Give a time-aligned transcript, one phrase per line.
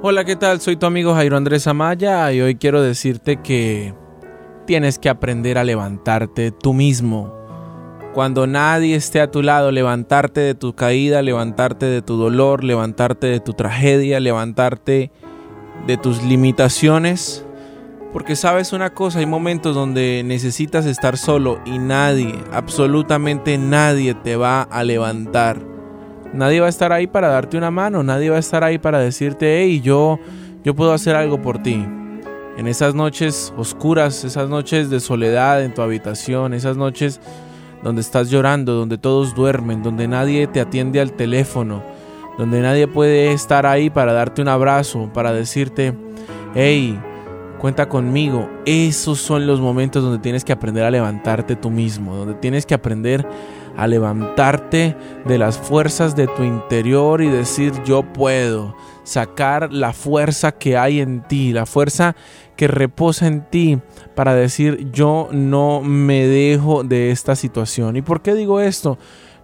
[0.00, 0.60] Hola, ¿qué tal?
[0.60, 3.94] Soy tu amigo Jairo Andrés Amaya y hoy quiero decirte que
[4.64, 7.34] tienes que aprender a levantarte tú mismo.
[8.14, 13.26] Cuando nadie esté a tu lado, levantarte de tu caída, levantarte de tu dolor, levantarte
[13.26, 15.10] de tu tragedia, levantarte
[15.88, 17.44] de tus limitaciones.
[18.12, 24.36] Porque sabes una cosa, hay momentos donde necesitas estar solo y nadie, absolutamente nadie te
[24.36, 25.67] va a levantar.
[26.32, 28.98] Nadie va a estar ahí para darte una mano, nadie va a estar ahí para
[28.98, 30.18] decirte, hey, yo,
[30.62, 31.86] yo puedo hacer algo por ti.
[32.56, 37.20] En esas noches oscuras, esas noches de soledad en tu habitación, esas noches
[37.82, 41.82] donde estás llorando, donde todos duermen, donde nadie te atiende al teléfono,
[42.36, 45.94] donde nadie puede estar ahí para darte un abrazo, para decirte,
[46.54, 46.98] hey,
[47.58, 48.50] cuenta conmigo.
[48.66, 52.74] Esos son los momentos donde tienes que aprender a levantarte tú mismo, donde tienes que
[52.74, 53.26] aprender
[53.78, 60.52] a levantarte de las fuerzas de tu interior y decir yo puedo, sacar la fuerza
[60.52, 62.16] que hay en ti, la fuerza
[62.56, 63.78] que reposa en ti
[64.16, 67.96] para decir yo no me dejo de esta situación.
[67.96, 68.98] ¿Y por qué digo esto?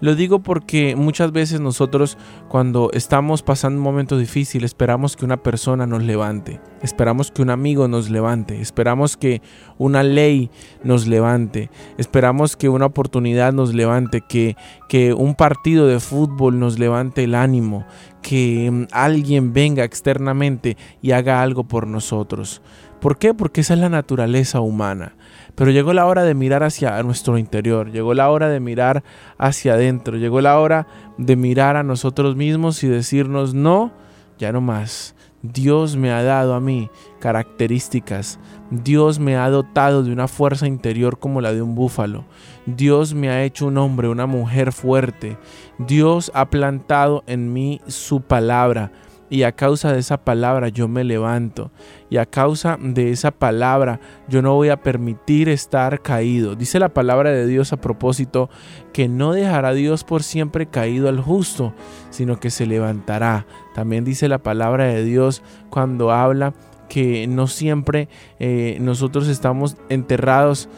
[0.04, 2.18] Lo digo porque muchas veces nosotros
[2.50, 7.48] cuando estamos pasando un momento difícil esperamos que una persona nos levante, esperamos que un
[7.48, 9.40] amigo nos levante, esperamos que
[9.78, 10.50] una ley
[10.82, 14.58] nos levante, esperamos que una oportunidad nos levante, que,
[14.90, 17.86] que un partido de fútbol nos levante el ánimo,
[18.24, 22.62] que mm, alguien venga externamente y haga algo por nosotros.
[23.00, 23.34] ¿Por qué?
[23.34, 25.14] Porque esa es la naturaleza humana.
[25.54, 29.04] Pero llegó la hora de mirar hacia nuestro interior, llegó la hora de mirar
[29.38, 33.92] hacia adentro, llegó la hora de mirar a nosotros mismos y decirnos, no,
[34.38, 35.14] ya no más.
[35.52, 38.38] Dios me ha dado a mí características.
[38.70, 42.24] Dios me ha dotado de una fuerza interior como la de un búfalo.
[42.64, 45.36] Dios me ha hecho un hombre, una mujer fuerte.
[45.76, 48.90] Dios ha plantado en mí su palabra
[49.34, 51.72] y a causa de esa palabra yo me levanto
[52.08, 56.54] y a causa de esa palabra yo no voy a permitir estar caído.
[56.54, 58.48] Dice la palabra de Dios a propósito
[58.92, 61.74] que no dejará Dios por siempre caído al justo,
[62.10, 63.44] sino que se levantará.
[63.74, 66.54] También dice la palabra de Dios cuando habla
[66.88, 68.08] que no siempre
[68.38, 70.68] eh, nosotros estamos enterrados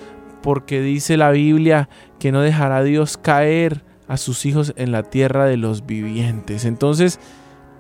[0.42, 5.44] porque dice la Biblia que no dejará Dios caer a sus hijos en la tierra
[5.44, 6.64] de los vivientes.
[6.64, 7.20] Entonces,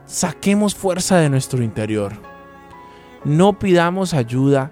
[0.06, 2.12] saquemos fuerza de nuestro interior.
[3.24, 4.70] No pidamos ayuda.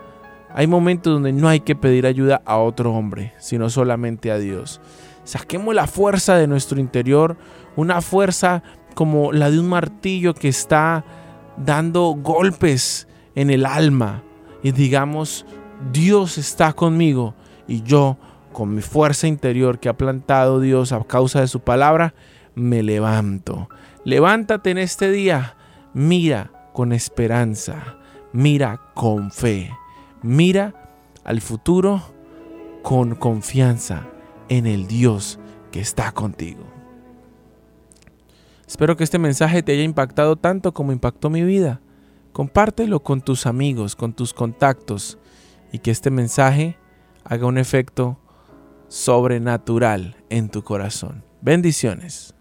[0.55, 4.81] Hay momentos donde no hay que pedir ayuda a otro hombre, sino solamente a Dios.
[5.25, 7.37] Saquemos la fuerza de nuestro interior,
[7.77, 8.63] una fuerza
[8.95, 11.05] como la de un martillo que está
[11.57, 14.23] dando golpes en el alma
[14.63, 15.45] y digamos,
[15.93, 17.35] Dios está conmigo
[17.67, 18.17] y yo,
[18.53, 22.15] con mi fuerza interior que ha plantado Dios a causa de su palabra,
[22.55, 23.69] me levanto.
[24.05, 25.57] Levántate en este día,
[25.93, 27.99] mira con esperanza,
[28.33, 29.71] mira con fe,
[30.23, 30.75] mira
[31.25, 32.03] al futuro
[32.83, 34.07] con confianza
[34.49, 35.39] en el Dios
[35.73, 36.65] que está contigo.
[38.67, 41.81] Espero que este mensaje te haya impactado tanto como impactó mi vida.
[42.33, 45.19] Compártelo con tus amigos, con tus contactos
[45.73, 46.77] y que este mensaje
[47.25, 48.19] haga un efecto
[48.89, 51.25] sobrenatural en tu corazón.
[51.41, 52.35] Bendiciones.